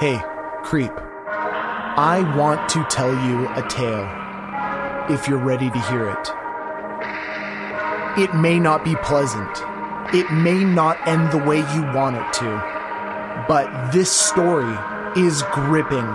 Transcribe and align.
Hey, 0.00 0.20
creep. 0.64 0.90
I 0.90 2.34
want 2.36 2.68
to 2.70 2.84
tell 2.90 3.12
you 3.12 3.46
a 3.50 3.62
tale. 3.68 4.10
If 5.08 5.28
you're 5.28 5.38
ready 5.38 5.70
to 5.70 5.80
hear 5.82 6.10
it. 6.10 6.30
It 8.20 8.34
may 8.34 8.58
not 8.58 8.84
be 8.84 8.96
pleasant. 8.96 9.62
It 10.12 10.28
may 10.32 10.64
not 10.64 10.98
end 11.06 11.30
the 11.30 11.38
way 11.38 11.58
you 11.58 11.82
want 11.94 12.16
it 12.16 12.32
to. 12.40 13.44
But 13.46 13.92
this 13.92 14.10
story 14.10 14.76
is 15.16 15.44
gripping 15.52 16.08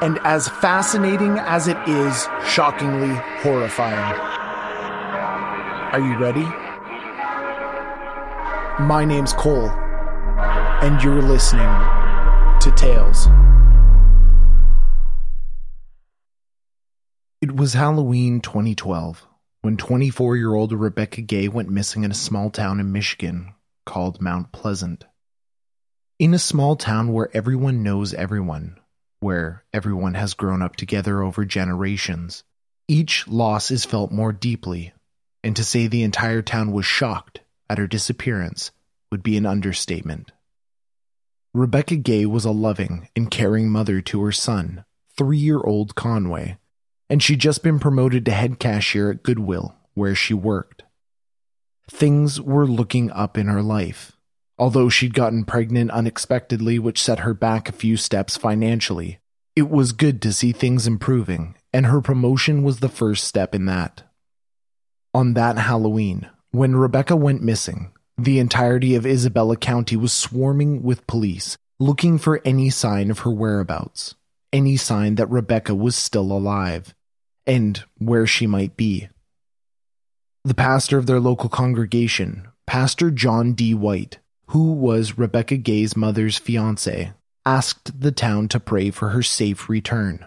and 0.00 0.18
as 0.24 0.48
fascinating 0.48 1.38
as 1.40 1.68
it 1.68 1.76
is, 1.86 2.26
shockingly 2.46 3.14
horrifying. 3.42 4.18
Are 5.92 6.00
you 6.00 6.16
ready? 6.16 6.44
My 8.82 9.04
name's 9.04 9.34
Cole, 9.34 9.68
and 9.68 11.02
you're 11.02 11.20
listening 11.20 11.99
to 12.60 12.70
Tales. 12.72 13.26
It 17.40 17.56
was 17.56 17.72
Halloween 17.72 18.42
2012 18.42 19.26
when 19.62 19.78
24 19.78 20.36
year 20.36 20.54
old 20.54 20.72
Rebecca 20.72 21.22
Gay 21.22 21.48
went 21.48 21.70
missing 21.70 22.04
in 22.04 22.10
a 22.10 22.14
small 22.14 22.50
town 22.50 22.78
in 22.78 22.92
Michigan 22.92 23.54
called 23.86 24.20
Mount 24.20 24.52
Pleasant. 24.52 25.06
In 26.18 26.34
a 26.34 26.38
small 26.38 26.76
town 26.76 27.14
where 27.14 27.34
everyone 27.34 27.82
knows 27.82 28.12
everyone, 28.12 28.78
where 29.20 29.64
everyone 29.72 30.12
has 30.12 30.34
grown 30.34 30.60
up 30.60 30.76
together 30.76 31.22
over 31.22 31.46
generations, 31.46 32.44
each 32.88 33.26
loss 33.26 33.70
is 33.70 33.86
felt 33.86 34.12
more 34.12 34.32
deeply, 34.32 34.92
and 35.42 35.56
to 35.56 35.64
say 35.64 35.86
the 35.86 36.02
entire 36.02 36.42
town 36.42 36.72
was 36.72 36.84
shocked 36.84 37.40
at 37.70 37.78
her 37.78 37.86
disappearance 37.86 38.70
would 39.10 39.22
be 39.22 39.38
an 39.38 39.46
understatement. 39.46 40.30
Rebecca 41.52 41.96
Gay 41.96 42.26
was 42.26 42.44
a 42.44 42.52
loving 42.52 43.08
and 43.16 43.28
caring 43.28 43.70
mother 43.70 44.00
to 44.02 44.22
her 44.22 44.30
son, 44.30 44.84
three 45.16 45.38
year 45.38 45.58
old 45.58 45.96
Conway, 45.96 46.58
and 47.08 47.20
she'd 47.20 47.40
just 47.40 47.64
been 47.64 47.80
promoted 47.80 48.24
to 48.24 48.30
head 48.30 48.60
cashier 48.60 49.10
at 49.10 49.24
Goodwill, 49.24 49.74
where 49.94 50.14
she 50.14 50.32
worked. 50.32 50.84
Things 51.90 52.40
were 52.40 52.68
looking 52.68 53.10
up 53.10 53.36
in 53.36 53.48
her 53.48 53.62
life, 53.62 54.12
although 54.58 54.88
she'd 54.88 55.12
gotten 55.12 55.44
pregnant 55.44 55.90
unexpectedly, 55.90 56.78
which 56.78 57.02
set 57.02 57.20
her 57.20 57.34
back 57.34 57.68
a 57.68 57.72
few 57.72 57.96
steps 57.96 58.36
financially. 58.36 59.18
It 59.56 59.68
was 59.68 59.90
good 59.90 60.22
to 60.22 60.32
see 60.32 60.52
things 60.52 60.86
improving, 60.86 61.56
and 61.72 61.86
her 61.86 62.00
promotion 62.00 62.62
was 62.62 62.78
the 62.78 62.88
first 62.88 63.24
step 63.24 63.56
in 63.56 63.64
that. 63.64 64.04
On 65.12 65.34
that 65.34 65.58
Halloween, 65.58 66.30
when 66.52 66.76
Rebecca 66.76 67.16
went 67.16 67.42
missing, 67.42 67.90
the 68.24 68.38
entirety 68.38 68.94
of 68.94 69.06
Isabella 69.06 69.56
County 69.56 69.96
was 69.96 70.12
swarming 70.12 70.82
with 70.82 71.06
police, 71.06 71.56
looking 71.78 72.18
for 72.18 72.42
any 72.44 72.68
sign 72.68 73.10
of 73.10 73.20
her 73.20 73.30
whereabouts, 73.30 74.14
any 74.52 74.76
sign 74.76 75.14
that 75.14 75.30
Rebecca 75.30 75.74
was 75.74 75.96
still 75.96 76.30
alive, 76.30 76.94
and 77.46 77.82
where 77.98 78.26
she 78.26 78.46
might 78.46 78.76
be. 78.76 79.08
The 80.44 80.54
pastor 80.54 80.98
of 80.98 81.06
their 81.06 81.20
local 81.20 81.48
congregation, 81.48 82.48
Pastor 82.66 83.10
John 83.10 83.54
D. 83.54 83.74
White, 83.74 84.18
who 84.48 84.72
was 84.72 85.16
Rebecca 85.16 85.56
Gay's 85.56 85.96
mother's 85.96 86.36
fiance, 86.36 87.12
asked 87.46 88.00
the 88.00 88.12
town 88.12 88.48
to 88.48 88.60
pray 88.60 88.90
for 88.90 89.10
her 89.10 89.22
safe 89.22 89.68
return. 89.68 90.26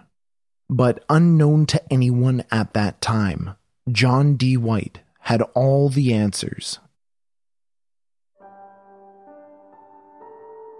But 0.69 1.03
unknown 1.09 1.67
to 1.67 1.93
anyone 1.93 2.43
at 2.51 2.73
that 2.73 3.01
time, 3.01 3.55
John 3.91 4.35
D. 4.35 4.57
White 4.57 5.01
had 5.19 5.41
all 5.53 5.89
the 5.89 6.13
answers 6.13 6.79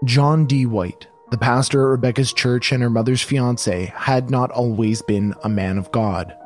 John 0.04 0.44
D. 0.46 0.66
White, 0.66 1.06
the 1.30 1.38
pastor 1.38 1.82
at 1.82 1.90
Rebecca's 1.92 2.32
church 2.32 2.72
and 2.72 2.82
her 2.82 2.90
mother's 2.90 3.22
fiance, 3.22 3.86
had 3.96 4.28
not 4.28 4.50
always 4.50 5.00
been 5.02 5.34
a 5.42 5.48
man 5.48 5.78
of 5.78 5.90
God. 5.92 6.36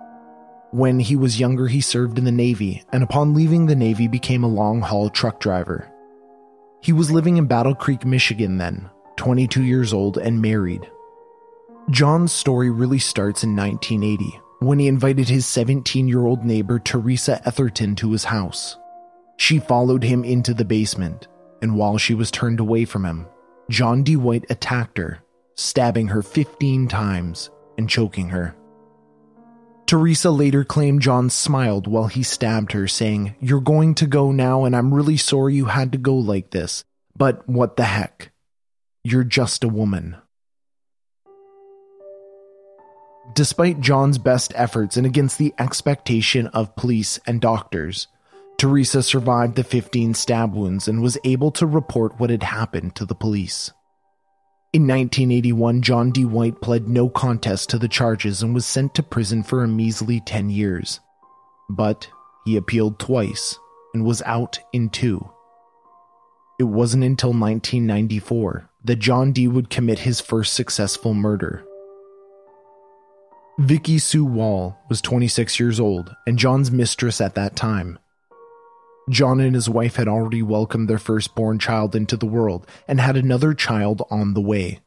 When 0.71 1.01
he 1.01 1.17
was 1.17 1.41
younger, 1.41 1.67
he 1.67 1.81
served 1.81 2.19
in 2.19 2.25
the 2.25 2.33
Navy, 2.33 2.85
and 2.93 3.03
upon 3.03 3.35
leaving 3.35 3.67
the 3.67 3.75
Navy, 3.75 4.07
became 4.07 4.45
a 4.45 4.49
long 4.49 4.81
haul 4.81 5.11
truck 5.11 5.41
driver. 5.41 5.91
He 6.81 6.93
was 6.93 7.11
living 7.11 7.37
in 7.37 7.47
Battle 7.47 7.75
Creek, 7.75 8.05
Michigan 8.05 8.59
then, 8.59 8.91
22 9.17 9.65
years 9.65 9.93
old 9.93 10.19
and 10.19 10.41
married. 10.41 10.89
John's 11.91 12.33
story 12.33 12.71
really 12.71 12.99
starts 12.99 13.43
in 13.43 13.57
1980 13.57 14.41
when 14.61 14.79
he 14.79 14.89
invited 14.89 15.29
his 15.29 15.47
17 15.47 16.07
year 16.07 16.27
old 16.27 16.45
neighbor 16.45 16.79
Teresa 16.79 17.41
Etherton 17.47 17.97
to 17.97 18.13
his 18.13 18.25
house. 18.25 18.77
She 19.37 19.59
followed 19.59 20.05
him 20.05 20.23
into 20.23 20.53
the 20.53 20.65
basement, 20.65 21.29
and 21.63 21.77
while 21.77 21.97
she 21.97 22.15
was 22.15 22.31
turned 22.31 22.61
away 22.61 22.85
from 22.85 23.05
him, 23.05 23.27
John 23.71 24.03
D. 24.03 24.17
White 24.17 24.47
attacked 24.51 24.99
her, 24.99 25.21
stabbing 25.55 26.09
her 26.09 26.23
15 26.23 26.89
times 26.89 27.51
and 27.77 27.89
choking 27.89 28.31
her. 28.31 28.55
Teresa 29.87 30.31
later 30.31 30.65
claimed 30.65 31.01
John 31.01 31.31
smiled 31.31 31.87
while 31.87 32.09
he 32.09 32.23
stabbed 32.23 32.73
her, 32.73 32.87
saying, 32.87 33.35
You're 33.41 33.61
going 33.61 33.95
to 33.97 34.07
go 34.07 34.33
now, 34.33 34.65
and 34.65 34.77
I'm 34.77 34.93
really 34.93 35.17
sorry 35.17 35.55
you 35.55 35.67
had 35.67 35.93
to 35.93 35.99
go 35.99 36.15
like 36.15 36.51
this, 36.51 36.85
but 37.17 37.49
what 37.49 37.77
the 37.77 37.85
heck? 37.85 38.31
You're 39.05 39.25
just 39.25 39.65
a 39.65 39.69
woman. 39.69 40.17
Despite 43.35 43.81
John's 43.81 44.19
best 44.19 44.53
efforts 44.57 44.97
and 44.97 45.07
against 45.07 45.39
the 45.39 45.55
expectation 45.59 46.49
of 46.49 46.77
police 46.77 47.19
and 47.27 47.41
doctors, 47.41 48.09
Teresa 48.59 49.05
survived 49.05 49.55
the 49.55 49.63
15 49.63 50.15
stab 50.15 50.53
wounds 50.53 50.89
and 50.89 51.01
was 51.01 51.17
able 51.23 51.53
to 51.53 51.65
report 51.65 52.19
what 52.19 52.29
had 52.29 52.43
happened 52.43 52.97
to 52.97 53.07
the 53.07 53.15
police. 53.15 53.71
In 54.73 54.83
1981, 54.83 55.81
John 55.81 56.11
D. 56.11 56.25
White 56.25 56.61
pled 56.61 56.89
no 56.89 57.09
contest 57.09 57.71
to 57.71 57.79
the 57.79 57.87
charges 57.87 58.43
and 58.43 58.53
was 58.53 58.67
sent 58.67 58.97
to 58.97 59.03
prison 59.05 59.45
for 59.45 59.63
a 59.63 59.69
measly 59.69 60.21
10 60.21 60.51
years. 60.51 60.99
But 61.71 62.11
he 62.45 62.57
appealed 62.57 62.99
twice 62.99 63.57
and 63.95 64.05
was 64.05 64.23
out 64.23 64.59
in 64.73 64.91
two. 64.91 65.31
It 66.59 66.65
wasn't 66.65 67.05
until 67.05 67.31
1994 67.31 68.69
that 68.85 68.97
John 68.97 69.31
D. 69.31 69.47
would 69.47 69.71
commit 69.71 70.01
his 70.01 70.21
first 70.21 70.55
successful 70.55 71.15
murder. 71.15 71.65
Vicky 73.61 73.99
Sue 73.99 74.25
Wall 74.25 74.77
was 74.89 75.01
26 75.01 75.61
years 75.61 75.79
old 75.79 76.15
and 76.27 76.39
John's 76.39 76.73
mistress 76.73 77.21
at 77.21 77.37
that 77.37 77.55
time. 77.55 78.01
John 79.09 79.41
and 79.41 79.55
his 79.55 79.69
wife 79.69 79.97
had 79.97 80.09
already 80.09 80.43
welcomed 80.43 80.89
their 80.89 80.99
firstborn 80.99 81.59
child 81.59 81.97
into 81.97 82.17
the 82.17 82.27
world 82.27 82.67
and 82.87 83.01
had 83.01 83.17
another 83.17 83.55
child 83.55 84.03
on 84.11 84.35
the 84.35 84.41
way. 84.41 84.81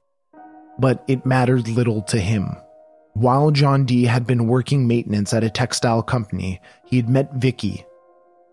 But 0.79 1.03
it 1.07 1.25
mattered 1.25 1.67
little 1.67 2.01
to 2.03 2.19
him. 2.19 2.55
While 3.13 3.51
John 3.51 3.85
D 3.85 4.05
had 4.05 4.25
been 4.25 4.47
working 4.47 4.87
maintenance 4.87 5.33
at 5.33 5.43
a 5.43 5.49
textile 5.49 6.01
company, 6.01 6.61
he 6.85 6.97
had 6.97 7.09
met 7.09 7.33
Vicky. 7.33 7.85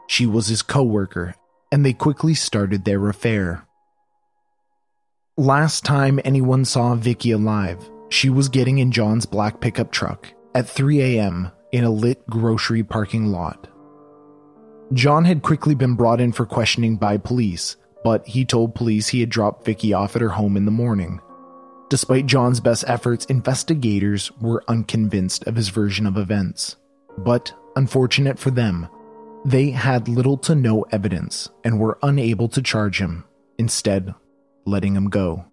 She 0.08 0.26
was 0.26 0.48
his 0.48 0.62
co-worker, 0.62 1.34
and 1.70 1.84
they 1.84 1.92
quickly 1.92 2.34
started 2.34 2.84
their 2.84 3.08
affair. 3.08 3.64
Last 5.36 5.84
time 5.84 6.18
anyone 6.24 6.64
saw 6.64 6.96
Vicky 6.96 7.30
alive, 7.30 7.78
she 8.08 8.30
was 8.30 8.48
getting 8.48 8.78
in 8.78 8.90
John's 8.90 9.26
black 9.26 9.60
pickup 9.60 9.92
truck 9.92 10.26
at 10.54 10.68
3 10.68 11.00
a.m. 11.00 11.52
in 11.70 11.84
a 11.84 11.90
lit 11.90 12.26
grocery 12.26 12.82
parking 12.82 13.26
lot. 13.26 13.68
John 14.92 15.24
had 15.24 15.42
quickly 15.42 15.74
been 15.74 15.94
brought 15.94 16.20
in 16.20 16.32
for 16.32 16.46
questioning 16.46 16.96
by 16.96 17.18
police, 17.18 17.76
but 18.02 18.26
he 18.26 18.44
told 18.44 18.74
police 18.74 19.08
he 19.08 19.20
had 19.20 19.28
dropped 19.28 19.64
Vicky 19.64 19.92
off 19.92 20.16
at 20.16 20.22
her 20.22 20.30
home 20.30 20.56
in 20.56 20.64
the 20.64 20.70
morning. 20.70 21.20
Despite 21.90 22.26
John's 22.26 22.60
best 22.60 22.84
efforts, 22.86 23.24
investigators 23.26 24.30
were 24.40 24.64
unconvinced 24.68 25.46
of 25.46 25.56
his 25.56 25.68
version 25.68 26.06
of 26.06 26.16
events. 26.16 26.76
But, 27.18 27.52
unfortunate 27.76 28.38
for 28.38 28.50
them, 28.50 28.88
they 29.44 29.70
had 29.70 30.08
little 30.08 30.36
to 30.38 30.54
no 30.54 30.82
evidence 30.90 31.48
and 31.64 31.78
were 31.78 31.98
unable 32.02 32.48
to 32.48 32.62
charge 32.62 33.00
him, 33.00 33.24
instead, 33.58 34.14
letting 34.64 34.94
him 34.94 35.08
go. 35.08 35.44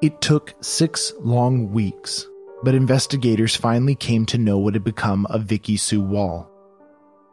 It 0.00 0.20
took 0.20 0.54
six 0.60 1.12
long 1.20 1.72
weeks, 1.72 2.26
but 2.62 2.74
investigators 2.74 3.56
finally 3.56 3.94
came 3.94 4.26
to 4.26 4.38
know 4.38 4.58
what 4.58 4.74
had 4.74 4.84
become 4.84 5.26
of 5.26 5.44
Vicky 5.44 5.76
Sue 5.76 6.00
Wall. 6.00 6.47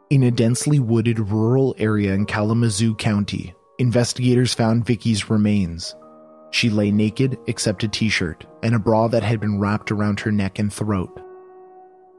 In 0.08 0.22
a 0.22 0.30
densely 0.30 0.78
wooded 0.78 1.18
rural 1.18 1.74
area 1.78 2.14
in 2.14 2.26
Kalamazoo 2.26 2.94
County, 2.94 3.52
investigators 3.80 4.54
found 4.54 4.86
Vicky's 4.86 5.28
remains. 5.28 5.96
She 6.52 6.70
lay 6.70 6.92
naked 6.92 7.36
except 7.48 7.82
a 7.82 7.88
t 7.88 8.08
shirt 8.08 8.46
and 8.62 8.76
a 8.76 8.78
bra 8.78 9.08
that 9.08 9.24
had 9.24 9.40
been 9.40 9.58
wrapped 9.58 9.90
around 9.90 10.20
her 10.20 10.30
neck 10.30 10.60
and 10.60 10.72
throat. 10.72 11.10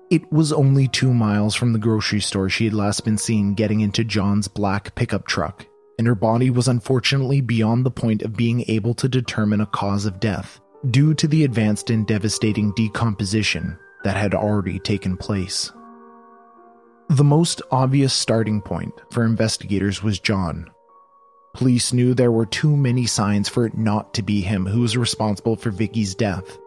It 0.10 0.30
was 0.34 0.52
only 0.52 0.90
two 0.90 1.14
miles 1.14 1.56
from 1.56 1.72
the 1.72 1.80
grocery 1.80 2.20
store 2.20 2.50
she 2.50 2.66
had 2.66 2.74
last 2.74 3.06
been 3.06 3.18
seen 3.18 3.54
getting 3.54 3.80
into 3.80 4.04
John's 4.04 4.50
black 4.50 4.94
pickup 4.96 5.26
truck, 5.26 5.66
and 5.98 6.06
her 6.08 6.16
body 6.16 6.50
was 6.50 6.68
unfortunately 6.68 7.40
beyond 7.40 7.86
the 7.86 7.92
point 7.92 8.22
of 8.22 8.36
being 8.36 8.66
able 8.68 8.96
to 8.96 9.08
determine 9.08 9.62
a 9.62 9.66
cause 9.66 10.06
of 10.06 10.20
death 10.20 10.60
due 10.92 11.14
to 11.14 11.26
the 11.26 11.46
advanced 11.46 11.90
and 11.90 12.06
devastating 12.06 12.74
decomposition 12.76 13.80
that 14.04 14.18
had 14.18 14.36
already 14.36 14.78
taken 14.78 15.16
place. 15.16 15.72
The 17.10 17.24
most 17.24 17.62
obvious 17.72 18.14
starting 18.14 18.62
point 18.62 18.94
for 19.12 19.24
investigators 19.24 20.04
was 20.04 20.20
John. 20.20 20.70
Police 21.54 21.94
knew 21.94 22.14
there 22.14 22.34
were 22.34 22.46
too 22.46 22.76
many 22.76 23.06
signs 23.06 23.48
for 23.48 23.66
it 23.66 23.78
not 23.78 24.14
to 24.16 24.22
be 24.22 24.42
him 24.42 24.66
who 24.66 24.82
was 24.82 24.98
responsible 24.98 25.56
for 25.56 25.72
Vicky's 25.72 26.14
death. 26.14 26.58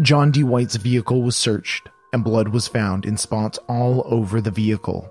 John 0.00 0.30
D. 0.30 0.44
White's 0.44 0.76
vehicle 0.76 1.20
was 1.22 1.34
searched, 1.34 1.88
and 2.12 2.22
blood 2.22 2.48
was 2.48 2.68
found 2.68 3.04
in 3.04 3.16
spots 3.16 3.58
all 3.68 4.04
over 4.06 4.40
the 4.40 4.52
vehicle. 4.52 5.10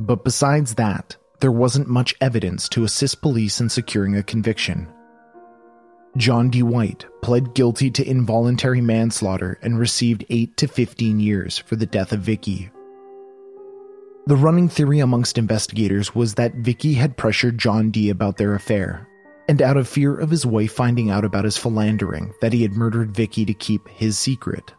But 0.00 0.24
besides 0.24 0.76
that, 0.76 1.16
there 1.40 1.52
wasn't 1.52 1.88
much 1.88 2.14
evidence 2.22 2.70
to 2.70 2.84
assist 2.84 3.20
police 3.20 3.60
in 3.60 3.68
securing 3.68 4.16
a 4.16 4.22
conviction. 4.22 4.90
John 6.16 6.48
D. 6.48 6.62
White 6.62 7.04
pled 7.20 7.54
guilty 7.54 7.90
to 7.90 8.08
involuntary 8.08 8.80
manslaughter 8.80 9.58
and 9.60 9.78
received 9.78 10.24
8 10.30 10.56
to 10.56 10.68
15 10.68 11.20
years 11.20 11.58
for 11.58 11.76
the 11.76 11.84
death 11.84 12.12
of 12.12 12.20
Vicky. 12.20 12.70
The 14.28 14.36
running 14.36 14.68
theory 14.68 14.98
amongst 14.98 15.38
investigators 15.38 16.14
was 16.14 16.34
that 16.34 16.56
Vicky 16.56 16.94
had 16.94 17.16
pressured 17.16 17.58
John 17.58 17.92
D. 17.92 18.10
about 18.10 18.38
their 18.38 18.54
affair, 18.54 19.08
and 19.48 19.62
out 19.62 19.76
of 19.76 19.86
fear 19.86 20.18
of 20.18 20.30
his 20.30 20.44
wife 20.44 20.72
finding 20.72 21.10
out 21.10 21.24
about 21.24 21.44
his 21.44 21.56
philandering, 21.56 22.34
that 22.40 22.52
he 22.52 22.62
had 22.62 22.72
murdered 22.72 23.14
Vicky 23.14 23.44
to 23.44 23.54
keep 23.54 23.86
his 23.88 24.18
secret. 24.18 24.74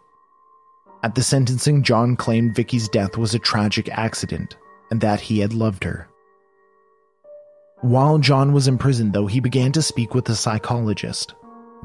At 1.02 1.16
the 1.16 1.24
sentencing, 1.24 1.84
John 1.84 2.18
claimed 2.18 2.56
Vicky's 2.56 2.90
death 2.90 3.16
was 3.16 3.34
a 3.34 3.40
tragic 3.40 3.88
accident 3.90 4.58
and 4.92 5.00
that 5.00 5.22
he 5.22 5.40
had 5.40 5.54
loved 5.54 5.86
her. 5.86 6.10
While 7.80 8.18
John 8.18 8.52
was 8.52 8.68
in 8.68 8.78
prison, 8.78 9.14
though, 9.14 9.28
he 9.28 9.40
began 9.40 9.72
to 9.74 9.82
speak 9.82 10.14
with 10.14 10.28
a 10.28 10.36
psychologist. 10.36 11.36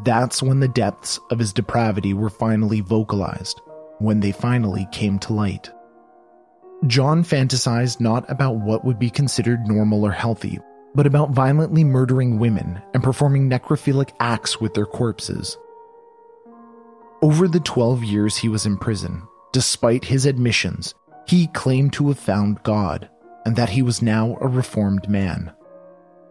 That's 0.03 0.43
when 0.43 0.58
the 0.58 0.67
depths 0.67 1.20
of 1.31 1.38
his 1.38 1.53
depravity 1.53 2.15
were 2.15 2.31
finally 2.31 2.81
vocalized, 2.81 3.61
when 3.99 4.19
they 4.19 4.32
finally 4.32 4.88
came 4.91 5.20
to 5.20 5.32
light. 5.32 5.70
John 6.87 7.23
fantasized 7.23 8.00
not 8.00 8.29
about 8.29 8.56
what 8.56 8.84
would 8.84 8.99
be 8.99 9.11
considered 9.11 9.67
normal 9.67 10.05
or 10.05 10.11
healthy, 10.11 10.58
but 10.94 11.06
about 11.06 11.31
violently 11.31 11.84
murdering 11.84 12.38
women 12.38 12.82
and 12.93 13.02
performing 13.02 13.49
necrophilic 13.49 14.11
acts 14.19 14.61
with 14.61 14.75
their 14.75 14.87
corpses. 14.87 15.56
Over 17.23 17.46
the 17.46 17.61
12 17.61 18.02
years 18.02 18.37
he 18.37 18.49
was 18.49 18.67
in 18.67 18.76
prison, 18.79 19.23
despite 19.52 20.05
his 20.05 20.26
admissions, 20.26 20.94
he 21.29 21.46
claimed 21.49 21.93
to 21.94 22.08
have 22.08 22.19
found 22.19 22.62
God 22.64 23.08
and 23.46 23.55
that 23.55 23.70
he 23.70 23.82
was 23.82 24.02
now 24.02 24.37
a 24.40 24.49
reformed 24.49 25.08
man. 25.08 25.52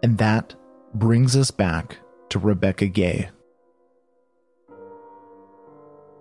And 0.04 0.18
that 0.18 0.54
brings 0.94 1.38
us 1.38 1.52
back 1.52 1.98
to 2.30 2.40
Rebecca 2.40 2.88
Gay. 2.88 3.30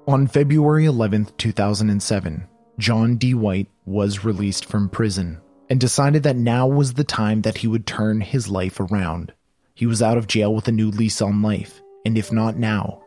On 0.06 0.26
February 0.28 0.84
11, 0.86 1.30
2007, 1.36 2.46
John 2.78 3.16
D. 3.16 3.34
White 3.34 3.68
was 3.90 4.24
released 4.24 4.64
from 4.64 4.88
prison 4.88 5.40
and 5.68 5.80
decided 5.80 6.22
that 6.22 6.36
now 6.36 6.66
was 6.66 6.94
the 6.94 7.04
time 7.04 7.42
that 7.42 7.58
he 7.58 7.66
would 7.66 7.86
turn 7.86 8.20
his 8.20 8.48
life 8.48 8.78
around. 8.78 9.32
He 9.74 9.84
was 9.84 10.00
out 10.00 10.16
of 10.16 10.28
jail 10.28 10.54
with 10.54 10.68
a 10.68 10.72
new 10.72 10.90
lease 10.90 11.20
on 11.20 11.42
life, 11.42 11.82
and 12.04 12.16
if 12.16 12.30
not 12.30 12.56
now, 12.56 13.02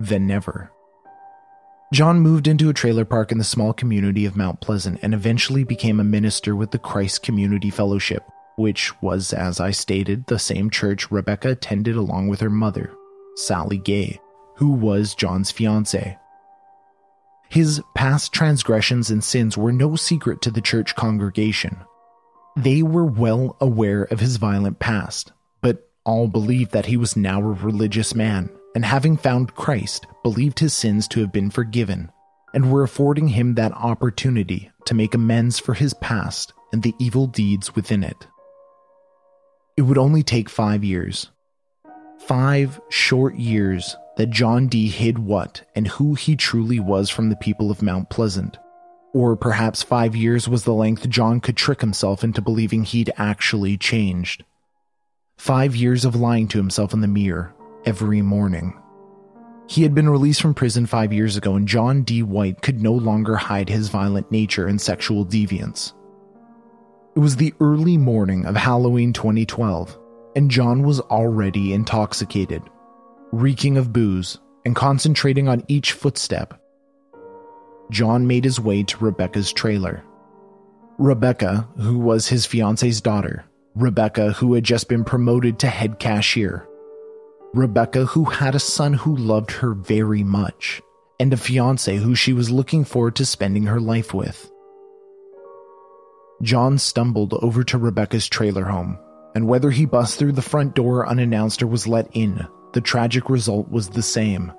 then 0.00 0.26
never. 0.26 0.72
John 1.92 2.20
moved 2.20 2.48
into 2.48 2.68
a 2.68 2.74
trailer 2.74 3.04
park 3.04 3.30
in 3.30 3.38
the 3.38 3.44
small 3.44 3.72
community 3.72 4.26
of 4.26 4.36
Mount 4.36 4.60
Pleasant 4.60 4.98
and 5.02 5.14
eventually 5.14 5.64
became 5.64 6.00
a 6.00 6.04
minister 6.04 6.54
with 6.54 6.72
the 6.72 6.78
Christ 6.78 7.22
Community 7.22 7.70
Fellowship, 7.70 8.24
which 8.56 9.00
was, 9.00 9.32
as 9.32 9.60
I 9.60 9.70
stated, 9.70 10.26
the 10.26 10.38
same 10.38 10.68
church 10.68 11.10
Rebecca 11.10 11.50
attended 11.50 11.96
along 11.96 12.28
with 12.28 12.40
her 12.40 12.50
mother, 12.50 12.92
Sally 13.36 13.78
Gay, 13.78 14.20
who 14.56 14.72
was 14.72 15.14
John's 15.14 15.50
fiance. 15.50 16.18
His 17.50 17.80
past 17.94 18.32
transgressions 18.32 19.10
and 19.10 19.24
sins 19.24 19.56
were 19.56 19.72
no 19.72 19.96
secret 19.96 20.42
to 20.42 20.50
the 20.50 20.60
church 20.60 20.94
congregation. 20.94 21.78
They 22.56 22.82
were 22.82 23.06
well 23.06 23.56
aware 23.60 24.02
of 24.04 24.20
his 24.20 24.36
violent 24.36 24.78
past, 24.80 25.32
but 25.62 25.88
all 26.04 26.28
believed 26.28 26.72
that 26.72 26.86
he 26.86 26.96
was 26.96 27.16
now 27.16 27.40
a 27.40 27.52
religious 27.52 28.14
man, 28.14 28.50
and 28.74 28.84
having 28.84 29.16
found 29.16 29.54
Christ, 29.54 30.06
believed 30.22 30.58
his 30.58 30.74
sins 30.74 31.08
to 31.08 31.20
have 31.20 31.32
been 31.32 31.50
forgiven, 31.50 32.10
and 32.52 32.70
were 32.70 32.82
affording 32.82 33.28
him 33.28 33.54
that 33.54 33.72
opportunity 33.72 34.70
to 34.84 34.94
make 34.94 35.14
amends 35.14 35.58
for 35.58 35.74
his 35.74 35.94
past 35.94 36.52
and 36.72 36.82
the 36.82 36.94
evil 36.98 37.26
deeds 37.26 37.74
within 37.74 38.04
it. 38.04 38.26
It 39.76 39.82
would 39.82 39.98
only 39.98 40.22
take 40.22 40.50
five 40.50 40.84
years. 40.84 41.30
Five 42.18 42.80
short 42.88 43.36
years 43.36 43.96
that 44.18 44.30
John 44.30 44.66
D 44.66 44.88
hid 44.88 45.20
what 45.20 45.62
and 45.76 45.86
who 45.86 46.14
he 46.14 46.34
truly 46.34 46.80
was 46.80 47.08
from 47.08 47.30
the 47.30 47.36
people 47.36 47.70
of 47.70 47.82
Mount 47.82 48.10
Pleasant. 48.10 48.58
Or 49.14 49.36
perhaps 49.36 49.84
five 49.84 50.16
years 50.16 50.48
was 50.48 50.64
the 50.64 50.74
length 50.74 51.08
John 51.08 51.40
could 51.40 51.56
trick 51.56 51.80
himself 51.80 52.24
into 52.24 52.42
believing 52.42 52.82
he'd 52.82 53.12
actually 53.16 53.78
changed. 53.78 54.44
Five 55.38 55.76
years 55.76 56.04
of 56.04 56.16
lying 56.16 56.48
to 56.48 56.58
himself 56.58 56.92
in 56.92 57.00
the 57.00 57.06
mirror 57.06 57.54
every 57.86 58.20
morning. 58.20 58.76
He 59.68 59.84
had 59.84 59.94
been 59.94 60.08
released 60.08 60.42
from 60.42 60.52
prison 60.52 60.86
five 60.86 61.12
years 61.12 61.36
ago, 61.36 61.54
and 61.54 61.68
John 61.68 62.02
D. 62.02 62.24
White 62.24 62.60
could 62.60 62.82
no 62.82 62.94
longer 62.94 63.36
hide 63.36 63.68
his 63.68 63.88
violent 63.88 64.32
nature 64.32 64.66
and 64.66 64.80
sexual 64.80 65.24
deviance. 65.24 65.92
It 67.14 67.20
was 67.20 67.36
the 67.36 67.54
early 67.60 67.96
morning 67.96 68.46
of 68.46 68.56
Halloween 68.56 69.12
2012, 69.12 69.96
and 70.34 70.50
John 70.50 70.82
was 70.82 70.98
already 71.00 71.72
intoxicated, 71.72 72.62
reeking 73.32 73.76
of 73.76 73.92
booze, 73.92 74.38
and 74.64 74.74
concentrating 74.74 75.48
on 75.48 75.64
each 75.68 75.92
footstep. 75.92 76.60
John 77.90 78.26
made 78.26 78.44
his 78.44 78.60
way 78.60 78.82
to 78.82 79.04
Rebecca's 79.04 79.52
trailer. 79.52 80.04
Rebecca, 80.98 81.68
who 81.78 81.98
was 81.98 82.28
his 82.28 82.44
fiance's 82.44 83.00
daughter, 83.00 83.44
Rebecca, 83.74 84.32
who 84.32 84.54
had 84.54 84.64
just 84.64 84.88
been 84.88 85.04
promoted 85.04 85.60
to 85.60 85.68
head 85.68 85.98
cashier, 85.98 86.68
Rebecca, 87.54 88.04
who 88.04 88.24
had 88.24 88.54
a 88.54 88.60
son 88.60 88.92
who 88.92 89.16
loved 89.16 89.50
her 89.52 89.72
very 89.72 90.22
much, 90.22 90.82
and 91.18 91.32
a 91.32 91.36
fiance 91.36 91.96
who 91.96 92.14
she 92.14 92.32
was 92.32 92.50
looking 92.50 92.84
forward 92.84 93.16
to 93.16 93.24
spending 93.24 93.64
her 93.64 93.80
life 93.80 94.12
with. 94.12 94.50
John 96.42 96.78
stumbled 96.78 97.34
over 97.34 97.64
to 97.64 97.78
Rebecca's 97.78 98.28
trailer 98.28 98.64
home, 98.64 98.98
and 99.34 99.48
whether 99.48 99.70
he 99.70 99.86
bust 99.86 100.18
through 100.18 100.32
the 100.32 100.42
front 100.42 100.74
door 100.74 101.08
unannounced 101.08 101.62
or 101.62 101.66
was 101.66 101.88
let 101.88 102.08
in, 102.12 102.46
the 102.72 102.80
tragic 102.80 103.28
result 103.30 103.70
was 103.70 103.88
the 103.88 104.02
same. 104.02 104.52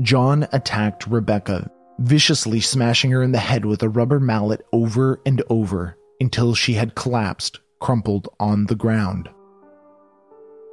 John 0.00 0.46
attacked 0.52 1.06
Rebecca, 1.06 1.70
viciously 1.98 2.60
smashing 2.60 3.10
her 3.10 3.22
in 3.22 3.32
the 3.32 3.38
head 3.38 3.64
with 3.64 3.82
a 3.82 3.88
rubber 3.88 4.20
mallet 4.20 4.64
over 4.72 5.20
and 5.26 5.42
over 5.50 5.96
until 6.20 6.54
she 6.54 6.74
had 6.74 6.94
collapsed, 6.94 7.60
crumpled 7.80 8.28
on 8.38 8.66
the 8.66 8.74
ground. 8.74 9.28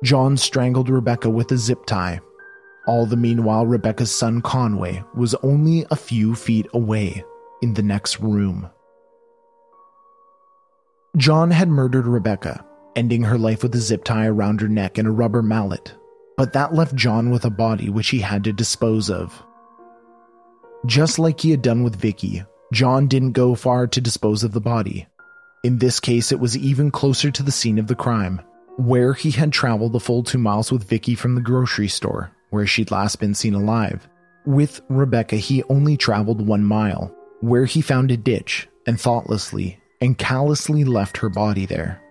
John 0.04 0.38
strangled 0.38 0.90
Rebecca 0.90 1.30
with 1.30 1.52
a 1.52 1.58
zip 1.58 1.86
tie. 1.86 2.20
All 2.88 3.06
the 3.06 3.18
meanwhile, 3.18 3.66
Rebecca's 3.66 4.12
son 4.12 4.42
Conway 4.42 5.04
was 5.16 5.34
only 5.36 5.86
a 5.90 5.96
few 5.96 6.36
feet 6.36 6.68
away 6.74 7.24
in 7.62 7.74
the 7.74 7.82
next 7.82 8.20
room. 8.20 8.70
John 11.18 11.50
had 11.50 11.70
murdered 11.70 12.06
Rebecca, 12.06 12.64
ending 12.96 13.24
her 13.24 13.38
life 13.38 13.64
with 13.64 13.74
a 13.74 13.80
zip 13.80 14.04
tie 14.04 14.28
around 14.28 14.62
her 14.62 14.68
neck 14.68 14.98
and 14.98 15.08
a 15.08 15.12
rubber 15.12 15.42
mallet, 15.42 15.96
but 16.38 16.54
that 16.54 16.74
left 16.74 16.96
John 16.96 17.30
with 17.30 17.46
a 17.46 17.50
body 17.50 17.90
which 17.90 18.10
he 18.10 18.20
had 18.20 18.44
to 18.44 18.54
dispose 18.54 19.10
of. 19.10 19.44
Just 20.86 21.18
like 21.18 21.40
he 21.40 21.52
had 21.52 21.62
done 21.62 21.84
with 21.84 21.96
Vicky, 21.96 22.44
John 22.74 23.08
didn't 23.08 23.32
go 23.32 23.56
far 23.56 23.88
to 23.88 24.02
dispose 24.02 24.44
of 24.44 24.52
the 24.52 24.62
body. 24.62 25.08
In 25.64 25.80
this 25.80 26.00
case, 26.00 26.32
it 26.32 26.40
was 26.40 26.58
even 26.58 26.92
closer 26.92 27.32
to 27.32 27.44
the 27.44 27.52
scene 27.52 27.80
of 27.80 27.88
the 27.88 27.96
crime, 27.96 28.42
where 28.78 29.14
he 29.14 29.32
had 29.32 29.52
traveled 29.52 29.94
the 29.94 30.00
full 30.00 30.24
two 30.24 30.38
miles 30.38 30.72
with 30.72 30.88
Vicky 30.88 31.16
from 31.16 31.36
the 31.36 31.42
grocery 31.42 31.88
store, 31.88 32.32
where 32.50 32.68
she'd 32.68 32.92
last 32.92 33.20
been 33.20 33.34
seen 33.34 33.54
alive. 33.54 34.08
With 34.46 34.82
Rebecca, 34.90 35.38
he 35.38 35.64
only 35.64 35.98
traveled 35.98 36.46
one 36.46 36.64
mile, 36.64 37.16
where 37.42 37.66
he 37.66 37.82
found 37.82 38.12
a 38.12 38.18
ditch 38.18 38.68
and 38.86 39.00
thoughtlessly 39.00 39.80
and 40.02 40.18
callously 40.18 40.84
left 40.84 41.18
her 41.18 41.30
body 41.30 41.66
there. 41.66 42.02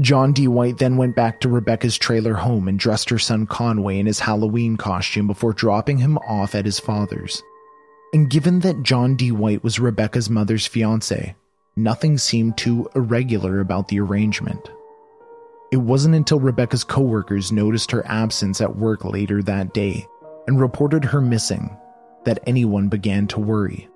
John 0.00 0.32
D. 0.32 0.48
White 0.48 0.78
then 0.78 0.96
went 0.96 1.14
back 1.14 1.40
to 1.40 1.48
Rebecca's 1.48 1.96
trailer 1.96 2.34
home 2.34 2.66
and 2.66 2.78
dressed 2.78 3.10
her 3.10 3.18
son 3.18 3.46
Conway 3.46 3.98
in 3.98 4.06
his 4.06 4.18
Halloween 4.18 4.76
costume 4.76 5.28
before 5.28 5.52
dropping 5.52 5.98
him 5.98 6.18
off 6.18 6.56
at 6.56 6.64
his 6.64 6.80
father's. 6.80 7.42
And 8.12 8.28
given 8.28 8.60
that 8.60 8.82
John 8.82 9.14
D. 9.14 9.30
White 9.30 9.62
was 9.62 9.78
Rebecca's 9.78 10.28
mother's 10.28 10.66
fiance, 10.66 11.36
nothing 11.76 12.18
seemed 12.18 12.56
too 12.56 12.88
irregular 12.96 13.60
about 13.60 13.86
the 13.86 14.00
arrangement. 14.00 14.68
It 15.70 15.78
wasn't 15.78 16.16
until 16.16 16.40
Rebecca's 16.40 16.84
coworkers 16.84 17.52
noticed 17.52 17.90
her 17.92 18.04
absence 18.06 18.60
at 18.60 18.76
work 18.76 19.04
later 19.04 19.42
that 19.42 19.74
day 19.74 20.06
and 20.46 20.60
reported 20.60 21.04
her 21.04 21.20
missing 21.20 21.76
that 22.24 22.42
anyone 22.46 22.88
began 22.88 23.26
to 23.28 23.40
worry. 23.40 23.88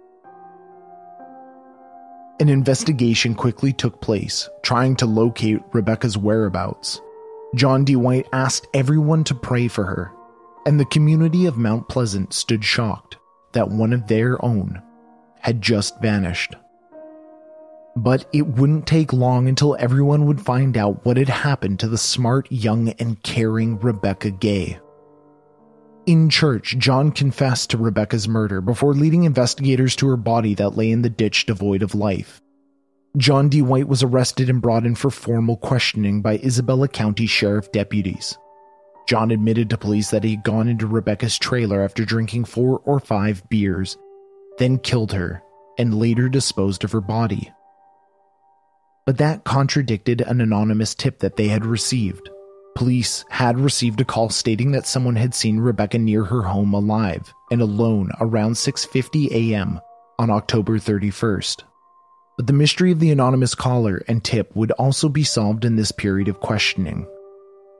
An 2.40 2.48
investigation 2.48 3.34
quickly 3.34 3.72
took 3.72 4.00
place, 4.00 4.48
trying 4.62 4.94
to 4.96 5.06
locate 5.06 5.60
Rebecca's 5.72 6.16
whereabouts. 6.16 7.00
John 7.56 7.84
D. 7.84 7.96
White 7.96 8.28
asked 8.32 8.68
everyone 8.74 9.24
to 9.24 9.34
pray 9.34 9.66
for 9.66 9.84
her, 9.84 10.12
and 10.64 10.78
the 10.78 10.84
community 10.84 11.46
of 11.46 11.56
Mount 11.56 11.88
Pleasant 11.88 12.32
stood 12.32 12.64
shocked 12.64 13.16
that 13.52 13.70
one 13.70 13.92
of 13.92 14.06
their 14.06 14.42
own 14.44 14.80
had 15.40 15.60
just 15.60 16.00
vanished. 16.00 16.54
But 17.96 18.28
it 18.32 18.46
wouldn't 18.46 18.86
take 18.86 19.12
long 19.12 19.48
until 19.48 19.76
everyone 19.80 20.26
would 20.26 20.40
find 20.40 20.76
out 20.76 21.04
what 21.04 21.16
had 21.16 21.28
happened 21.28 21.80
to 21.80 21.88
the 21.88 21.98
smart, 21.98 22.52
young, 22.52 22.90
and 22.90 23.20
caring 23.24 23.80
Rebecca 23.80 24.30
Gay. 24.30 24.78
In 26.08 26.30
church, 26.30 26.74
John 26.78 27.12
confessed 27.12 27.68
to 27.68 27.76
Rebecca's 27.76 28.26
murder 28.26 28.62
before 28.62 28.94
leading 28.94 29.24
investigators 29.24 29.94
to 29.96 30.08
her 30.08 30.16
body 30.16 30.54
that 30.54 30.74
lay 30.74 30.90
in 30.90 31.02
the 31.02 31.10
ditch 31.10 31.44
devoid 31.44 31.82
of 31.82 31.94
life. 31.94 32.40
John 33.18 33.50
D. 33.50 33.60
White 33.60 33.88
was 33.88 34.02
arrested 34.02 34.48
and 34.48 34.62
brought 34.62 34.86
in 34.86 34.94
for 34.94 35.10
formal 35.10 35.58
questioning 35.58 36.22
by 36.22 36.38
Isabella 36.38 36.88
County 36.88 37.26
Sheriff 37.26 37.70
deputies. 37.72 38.38
John 39.06 39.30
admitted 39.30 39.68
to 39.68 39.76
police 39.76 40.08
that 40.08 40.24
he 40.24 40.30
had 40.36 40.44
gone 40.44 40.66
into 40.66 40.86
Rebecca's 40.86 41.38
trailer 41.38 41.84
after 41.84 42.06
drinking 42.06 42.46
four 42.46 42.80
or 42.86 43.00
five 43.00 43.46
beers, 43.50 43.98
then 44.56 44.78
killed 44.78 45.12
her, 45.12 45.42
and 45.76 45.92
later 45.92 46.30
disposed 46.30 46.84
of 46.84 46.92
her 46.92 47.02
body. 47.02 47.52
But 49.04 49.18
that 49.18 49.44
contradicted 49.44 50.22
an 50.22 50.40
anonymous 50.40 50.94
tip 50.94 51.18
that 51.18 51.36
they 51.36 51.48
had 51.48 51.66
received. 51.66 52.30
Police 52.78 53.24
had 53.28 53.58
received 53.58 54.00
a 54.00 54.04
call 54.04 54.28
stating 54.28 54.70
that 54.70 54.86
someone 54.86 55.16
had 55.16 55.34
seen 55.34 55.58
Rebecca 55.58 55.98
near 55.98 56.22
her 56.22 56.42
home 56.42 56.72
alive 56.72 57.34
and 57.50 57.60
alone 57.60 58.12
around 58.20 58.52
6:50 58.52 59.32
a.m. 59.32 59.80
on 60.16 60.30
October 60.30 60.78
31st. 60.78 61.64
But 62.36 62.46
the 62.46 62.52
mystery 62.52 62.92
of 62.92 63.00
the 63.00 63.10
anonymous 63.10 63.56
caller 63.56 64.04
and 64.06 64.22
tip 64.22 64.54
would 64.54 64.70
also 64.70 65.08
be 65.08 65.24
solved 65.24 65.64
in 65.64 65.74
this 65.74 65.90
period 65.90 66.28
of 66.28 66.38
questioning. 66.38 67.04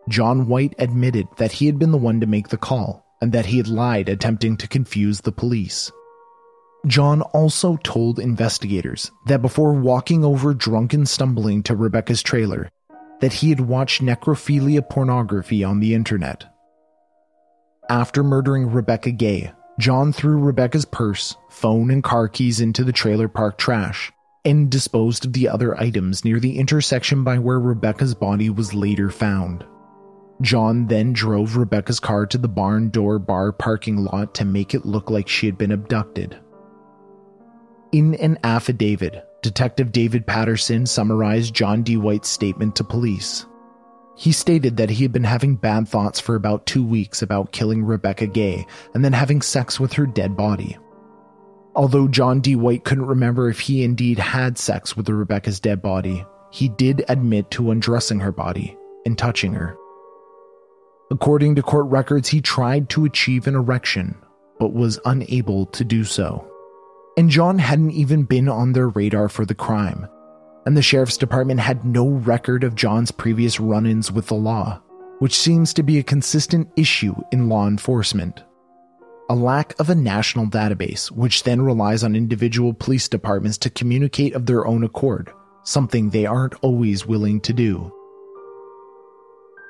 John 0.09 0.49
White 0.49 0.75
admitted 0.81 1.29
that 1.37 1.53
he 1.53 1.67
had 1.67 1.79
been 1.79 1.93
the 1.93 1.97
one 1.97 2.19
to 2.19 2.27
make 2.27 2.49
the 2.49 2.57
call 2.57 3.07
and 3.23 3.31
that 3.31 3.47
he 3.47 3.59
had 3.59 3.69
lied 3.69 4.09
attempting 4.09 4.57
to 4.57 4.67
confuse 4.67 5.21
the 5.21 5.31
police. 5.31 5.93
John 6.89 7.23
also 7.23 7.79
told 7.85 8.19
investigators 8.19 9.13
that 9.27 9.43
before 9.43 9.75
walking 9.75 10.25
over 10.25 10.55
drunk 10.55 10.93
and 10.93 11.09
stumbling 11.09 11.63
to 11.63 11.77
Rebecca's 11.77 12.25
trailer, 12.25 12.69
that 13.21 13.33
he 13.33 13.51
had 13.51 13.61
watched 13.61 14.03
necrophilia 14.03 14.89
pornography 14.89 15.65
on 15.65 15.81
the 15.81 15.95
internet. 15.95 16.45
After 17.89 18.23
murdering 18.23 18.71
Rebecca 18.71 19.11
Gay, 19.11 19.53
John 19.79 20.13
threw 20.13 20.39
Rebecca's 20.39 20.85
purse, 20.85 21.37
phone, 21.51 21.91
and 21.91 22.03
car 22.03 22.29
keys 22.29 22.61
into 22.61 22.85
the 22.85 22.93
trailer 22.93 23.29
park 23.29 23.59
trash 23.59 24.13
and 24.45 24.71
disposed 24.71 25.27
of 25.27 25.33
the 25.35 25.49
other 25.49 25.79
items 25.79 26.25
near 26.25 26.41
the 26.41 26.59
intersection 26.59 27.23
by 27.23 27.39
where 27.39 27.61
Rebecca's 27.61 28.15
body 28.15 28.51
was 28.51 28.75
later 28.75 29.11
found. 29.11 29.65
John 30.41 30.87
then 30.87 31.13
drove 31.13 31.57
Rebecca's 31.57 32.01
car 32.01 32.27
to 32.27 32.39
the 32.39 32.49
barn 32.49 32.91
door 32.91 33.19
bar 33.19 33.53
parking 33.53 33.99
lot 33.99 34.35
to 34.37 34.45
make 34.45 34.75
it 34.75 34.87
look 34.87 35.11
like 35.11 35.29
she 35.29 35.47
had 35.47 35.59
been 35.59 35.73
abducted. 35.73 36.39
In 37.93 38.15
an 38.17 38.39
affidavit, 38.45 39.28
Detective 39.41 39.93
David 39.93 40.27
Patterson 40.27 40.85
summarized 40.85 41.55
John 41.55 41.83
D. 41.83 41.97
White's 41.97 42.29
statement 42.29 42.75
to 42.77 42.85
police. 42.85 43.47
He 44.17 44.33
stated 44.33 44.77
that 44.77 44.91
he 44.91 45.05
had 45.05 45.13
been 45.13 45.23
having 45.23 45.55
bad 45.55 45.87
thoughts 45.87 46.19
for 46.19 46.35
about 46.35 46.67
two 46.67 46.85
weeks 46.85 47.23
about 47.23 47.53
killing 47.53 47.85
Rebecca 47.85 48.27
Gay 48.27 48.67
and 48.95 49.05
then 49.05 49.13
having 49.13 49.41
sex 49.41 49.79
with 49.79 49.93
her 49.93 50.07
dead 50.07 50.37
body. 50.37 50.77
Although 51.77 52.09
John 52.09 52.41
D. 52.41 52.57
White 52.57 52.83
couldn't 52.83 53.07
remember 53.07 53.49
if 53.49 53.61
he 53.61 53.85
indeed 53.85 54.19
had 54.19 54.59
sex 54.59 54.97
with 54.97 55.09
Rebecca's 55.09 55.61
dead 55.61 55.81
body, 55.81 56.27
he 56.51 56.69
did 56.71 57.05
admit 57.09 57.49
to 57.53 57.71
undressing 57.71 58.19
her 58.19 58.33
body 58.33 58.77
and 59.07 59.17
touching 59.17 59.53
her. 59.53 59.77
According 61.13 61.55
to 61.55 61.63
court 61.63 61.87
records, 61.87 62.29
he 62.29 62.41
tried 62.41 62.89
to 62.91 63.05
achieve 63.05 63.47
an 63.47 63.55
erection, 63.55 64.17
but 64.59 64.73
was 64.73 64.99
unable 65.05 65.67
to 65.67 65.85
do 65.85 66.03
so 66.03 66.45
and 67.19 67.29
John 67.29 67.59
hadn't 67.59 67.91
even 67.91 68.23
been 68.23 68.49
on 68.49 68.75
their 68.75 68.91
radar 68.91 69.29
for 69.29 69.45
the 69.45 69.53
crime, 69.53 70.07
and 70.65 70.77
the 70.77 70.83
sheriff's 70.83 71.17
department 71.17 71.59
had 71.59 71.85
no 71.85 72.07
record 72.07 72.63
of 72.63 72.77
John's 72.77 73.11
previous 73.11 73.59
run 73.59 73.87
ins 73.87 74.13
with 74.13 74.29
the 74.29 74.37
law, 74.37 74.81
which 75.19 75.37
seems 75.37 75.75
to 75.75 75.83
be 75.83 75.99
a 75.99 76.05
consistent 76.05 76.69
issue 76.77 77.17
in 77.33 77.49
law 77.49 77.67
enforcement. 77.67 78.45
A 79.31 79.35
lack 79.35 79.75
of 79.81 79.91
a 79.91 79.97
national 79.97 80.47
database, 80.47 81.11
which 81.11 81.43
then 81.43 81.61
relies 81.61 82.05
on 82.05 82.15
individual 82.15 82.73
police 82.73 83.09
departments 83.09 83.59
to 83.59 83.71
communicate 83.71 84.37
of 84.37 84.47
their 84.47 84.65
own 84.65 84.85
accord, 84.85 85.33
something 85.65 86.11
they 86.11 86.25
aren't 86.25 86.55
always 86.63 87.05
willing 87.05 87.41
to 87.41 87.53
do. 87.53 87.93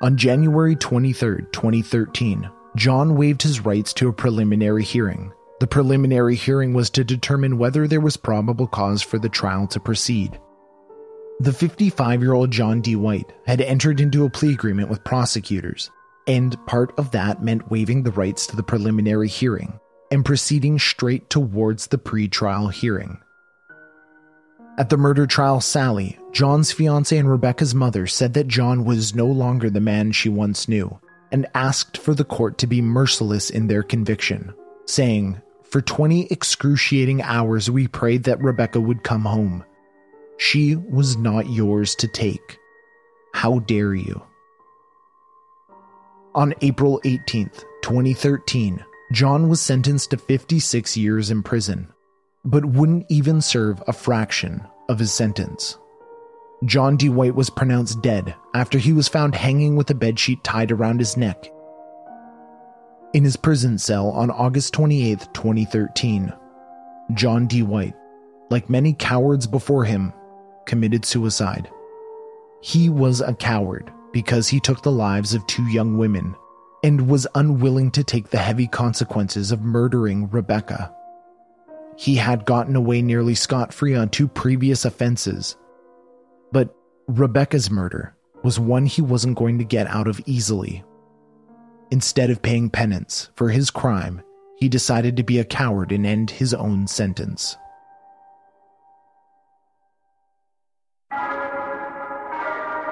On 0.03 0.15
January 0.15 0.75
23, 0.75 1.45
2013, 1.51 2.47
John 2.75 3.15
waived 3.15 3.41
his 3.41 3.65
rights 3.65 3.91
to 3.93 4.07
a 4.07 4.13
preliminary 4.13 4.83
hearing, 4.83 5.33
the 5.59 5.67
preliminary 5.67 6.35
hearing 6.35 6.73
was 6.73 6.89
to 6.91 7.03
determine 7.03 7.57
whether 7.57 7.87
there 7.87 7.99
was 7.99 8.17
probable 8.17 8.67
cause 8.67 9.01
for 9.01 9.19
the 9.19 9.29
trial 9.29 9.67
to 9.67 9.79
proceed. 9.79 10.39
The 11.41 11.53
55 11.53 12.21
year 12.21 12.33
old 12.33 12.51
John 12.51 12.81
D. 12.81 12.95
White 12.95 13.31
had 13.45 13.61
entered 13.61 13.99
into 13.99 14.25
a 14.25 14.29
plea 14.29 14.53
agreement 14.53 14.89
with 14.89 15.03
prosecutors, 15.03 15.89
and 16.27 16.57
part 16.65 16.97
of 16.97 17.11
that 17.11 17.43
meant 17.43 17.71
waiving 17.71 18.03
the 18.03 18.11
rights 18.11 18.47
to 18.47 18.55
the 18.55 18.63
preliminary 18.63 19.27
hearing 19.27 19.79
and 20.11 20.25
proceeding 20.25 20.79
straight 20.79 21.29
towards 21.29 21.87
the 21.87 21.97
pre-trial 21.97 22.67
hearing. 22.67 23.19
At 24.77 24.89
the 24.89 24.97
murder 24.97 25.27
trial, 25.27 25.59
Sally, 25.61 26.17
John's 26.31 26.71
fiance 26.71 27.17
and 27.17 27.29
Rebecca's 27.29 27.75
mother, 27.75 28.07
said 28.07 28.33
that 28.33 28.47
John 28.47 28.85
was 28.85 29.13
no 29.13 29.27
longer 29.27 29.69
the 29.69 29.81
man 29.81 30.11
she 30.11 30.29
once 30.29 30.67
knew 30.67 30.99
and 31.31 31.47
asked 31.53 31.97
for 31.97 32.13
the 32.13 32.23
court 32.23 32.57
to 32.59 32.67
be 32.67 32.81
merciless 32.81 33.49
in 33.49 33.67
their 33.67 33.83
conviction, 33.83 34.53
saying, 34.85 35.41
for 35.69 35.81
20 35.81 36.27
excruciating 36.31 37.21
hours, 37.21 37.69
we 37.69 37.87
prayed 37.87 38.23
that 38.23 38.41
Rebecca 38.41 38.81
would 38.81 39.03
come 39.03 39.25
home. 39.25 39.63
She 40.37 40.75
was 40.75 41.17
not 41.17 41.49
yours 41.49 41.95
to 41.95 42.07
take. 42.07 42.57
How 43.33 43.59
dare 43.59 43.93
you? 43.93 44.21
On 46.33 46.53
April 46.61 46.99
18th, 47.03 47.63
2013, 47.83 48.83
John 49.11 49.49
was 49.49 49.61
sentenced 49.61 50.11
to 50.11 50.17
56 50.17 50.97
years 50.97 51.29
in 51.29 51.43
prison, 51.43 51.91
but 52.45 52.65
wouldn't 52.65 53.05
even 53.09 53.41
serve 53.41 53.83
a 53.87 53.93
fraction 53.93 54.65
of 54.87 54.99
his 54.99 55.11
sentence. 55.11 55.77
John 56.65 56.97
D. 56.97 57.09
White 57.09 57.35
was 57.35 57.49
pronounced 57.49 58.01
dead 58.01 58.35
after 58.53 58.77
he 58.77 58.91
was 58.91 59.07
found 59.07 59.35
hanging 59.35 59.75
with 59.75 59.89
a 59.89 59.95
bedsheet 59.95 60.41
tied 60.43 60.71
around 60.71 60.99
his 60.99 61.15
neck 61.15 61.51
in 63.13 63.23
his 63.23 63.35
prison 63.35 63.77
cell 63.77 64.09
on 64.09 64.29
August 64.29 64.73
28, 64.73 65.27
2013, 65.33 66.33
John 67.13 67.47
D. 67.47 67.63
White, 67.63 67.95
like 68.49 68.69
many 68.69 68.93
cowards 68.93 69.47
before 69.47 69.83
him, 69.83 70.13
committed 70.65 71.05
suicide. 71.05 71.69
He 72.61 72.89
was 72.89 73.21
a 73.21 73.33
coward 73.33 73.91
because 74.11 74.47
he 74.47 74.59
took 74.59 74.81
the 74.81 74.91
lives 74.91 75.33
of 75.33 75.45
two 75.47 75.63
young 75.69 75.97
women 75.97 76.35
and 76.83 77.09
was 77.09 77.27
unwilling 77.35 77.91
to 77.91 78.03
take 78.03 78.29
the 78.29 78.37
heavy 78.37 78.67
consequences 78.67 79.51
of 79.51 79.61
murdering 79.61 80.29
Rebecca. 80.29 80.93
He 81.97 82.15
had 82.15 82.45
gotten 82.45 82.75
away 82.75 83.01
nearly 83.01 83.35
scot 83.35 83.73
free 83.73 83.95
on 83.95 84.09
two 84.09 84.27
previous 84.27 84.85
offenses, 84.85 85.57
but 86.51 86.73
Rebecca's 87.07 87.69
murder 87.69 88.15
was 88.43 88.59
one 88.59 88.85
he 88.85 89.01
wasn't 89.01 89.37
going 89.37 89.57
to 89.57 89.65
get 89.65 89.87
out 89.87 90.07
of 90.07 90.21
easily. 90.25 90.83
Instead 91.91 92.29
of 92.29 92.41
paying 92.41 92.69
penance 92.69 93.29
for 93.35 93.49
his 93.49 93.71
crime, 93.71 94.21
he 94.57 94.69
decided 94.69 95.17
to 95.17 95.23
be 95.23 95.39
a 95.39 95.45
coward 95.45 95.91
and 95.91 96.05
end 96.05 96.29
his 96.29 96.53
own 96.53 96.85
sentence. 96.85 97.57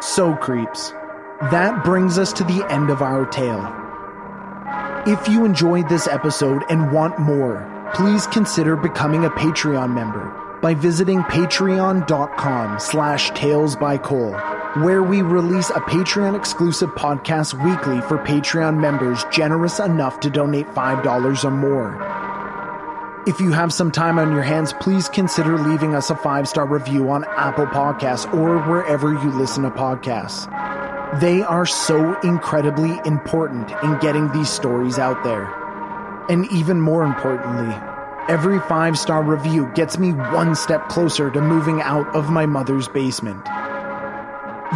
So, 0.01 0.35
creeps, 0.35 0.91
that 1.51 1.83
brings 1.83 2.17
us 2.17 2.33
to 2.33 2.43
the 2.43 2.65
end 2.71 2.89
of 2.89 3.01
our 3.01 3.25
tale. 3.27 3.73
If 5.05 5.27
you 5.27 5.45
enjoyed 5.45 5.89
this 5.89 6.07
episode 6.07 6.63
and 6.69 6.91
want 6.91 7.19
more, 7.19 7.91
please 7.93 8.25
consider 8.27 8.75
becoming 8.75 9.25
a 9.25 9.29
Patreon 9.29 9.93
member 9.93 10.46
by 10.67 10.73
visiting 10.73 11.21
patreon.com 11.21 12.77
slash 12.77 13.29
tales 13.29 13.73
by 13.77 13.97
Cole 13.97 14.33
where 14.83 15.01
we 15.01 15.21
release 15.21 15.69
a 15.69 15.79
Patreon 15.79 16.35
exclusive 16.35 16.89
podcast 16.89 17.53
weekly 17.63 18.01
for 18.01 18.17
Patreon 18.17 18.77
members 18.77 19.23
generous 19.31 19.79
enough 19.79 20.19
to 20.19 20.29
donate 20.29 20.67
$5 20.67 21.45
or 21.45 21.51
more. 21.51 23.23
If 23.25 23.39
you 23.39 23.53
have 23.53 23.71
some 23.71 23.93
time 23.93 24.19
on 24.19 24.33
your 24.33 24.41
hands, 24.43 24.73
please 24.73 25.07
consider 25.07 25.57
leaving 25.57 25.95
us 25.95 26.09
a 26.09 26.17
five 26.17 26.49
star 26.49 26.67
review 26.67 27.09
on 27.11 27.23
Apple 27.37 27.67
Podcasts 27.67 28.31
or 28.33 28.59
wherever 28.69 29.13
you 29.13 29.31
listen 29.31 29.63
to 29.63 29.69
podcasts. 29.69 30.51
They 31.21 31.43
are 31.43 31.65
so 31.65 32.19
incredibly 32.19 32.99
important 33.05 33.71
in 33.83 33.97
getting 33.99 34.29
these 34.33 34.49
stories 34.49 34.99
out 34.99 35.23
there. 35.23 35.45
And 36.29 36.51
even 36.51 36.81
more 36.81 37.05
importantly, 37.05 37.73
every 38.29 38.59
five 38.61 38.97
star 38.97 39.23
review 39.23 39.71
gets 39.73 39.97
me 39.97 40.11
one 40.11 40.55
step 40.55 40.89
closer 40.89 41.31
to 41.31 41.41
moving 41.41 41.81
out 41.81 42.07
of 42.15 42.29
my 42.29 42.45
mother's 42.45 42.87
basement. 42.87 43.45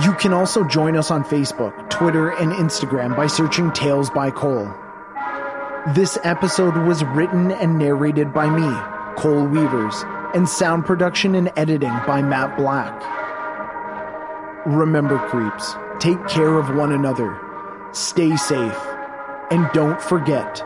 You 0.06 0.14
can 0.14 0.32
also 0.32 0.64
join 0.64 0.96
us 0.96 1.12
on 1.12 1.24
Facebook, 1.26 1.90
Twitter, 1.90 2.30
and 2.30 2.54
Instagram 2.54 3.16
by 3.16 3.28
searching 3.28 3.72
Tales 3.74 4.10
by 4.10 4.32
Cole. 4.32 4.74
This 5.96 6.18
episode 6.24 6.78
was 6.78 7.04
written 7.04 7.52
and 7.52 7.78
narrated 7.78 8.34
by 8.34 8.50
me, 8.50 9.22
Cole 9.22 9.46
Weavers, 9.46 10.04
and 10.34 10.48
sound 10.48 10.86
production 10.86 11.36
and 11.36 11.52
editing 11.58 11.94
by 12.08 12.22
Matt 12.22 12.56
Black. 12.56 12.94
Remember, 14.66 15.18
creeps, 15.28 15.76
take 16.00 16.26
care 16.28 16.58
of 16.58 16.74
one 16.76 16.94
another, 16.94 17.38
stay 17.92 18.38
safe, 18.38 18.80
and 19.50 19.70
don't 19.74 20.02
forget 20.02 20.64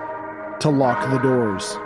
to 0.60 0.70
lock 0.70 1.10
the 1.10 1.18
doors. 1.18 1.78